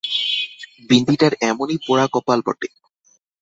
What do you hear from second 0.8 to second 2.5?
বিন্দিটার এমনি পোড়া কপাল